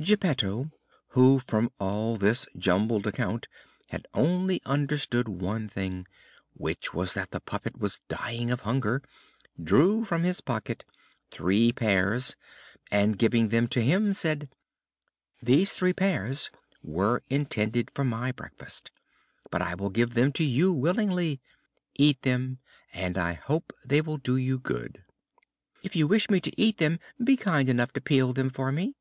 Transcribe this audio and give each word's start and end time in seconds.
Geppetto, 0.00 0.70
who 1.08 1.38
from 1.38 1.70
all 1.78 2.16
this 2.16 2.46
jumbled 2.56 3.06
account 3.06 3.46
had 3.90 4.06
only 4.14 4.62
understood 4.64 5.28
one 5.28 5.68
thing, 5.68 6.06
which 6.54 6.94
was 6.94 7.12
that 7.12 7.30
the 7.30 7.40
puppet 7.40 7.78
was 7.78 8.00
dying 8.08 8.50
of 8.50 8.60
hunger, 8.60 9.02
drew 9.62 10.02
from 10.02 10.22
his 10.22 10.40
pocket 10.40 10.86
three 11.30 11.72
pears 11.72 12.36
and, 12.90 13.18
giving 13.18 13.48
them 13.50 13.68
to 13.68 13.82
him, 13.82 14.14
said: 14.14 14.48
"These 15.42 15.74
three 15.74 15.92
pears 15.92 16.50
were 16.82 17.22
intended 17.28 17.90
for 17.90 18.02
my 18.02 18.32
breakfast, 18.32 18.90
but 19.50 19.60
I 19.60 19.74
will 19.74 19.90
give 19.90 20.14
them 20.14 20.32
to 20.40 20.44
you 20.44 20.72
willingly. 20.72 21.42
Eat 21.96 22.22
them, 22.22 22.60
and 22.94 23.18
I 23.18 23.34
hope 23.34 23.74
they 23.84 24.00
will 24.00 24.16
do 24.16 24.38
you 24.38 24.58
good." 24.58 25.04
"If 25.82 25.94
you 25.94 26.06
wish 26.06 26.30
me 26.30 26.40
to 26.40 26.58
eat 26.58 26.78
them, 26.78 26.98
be 27.22 27.36
kind 27.36 27.68
enough 27.68 27.92
to 27.92 28.00
peel 28.00 28.32
them 28.32 28.48
for 28.48 28.72
me." 28.72 28.94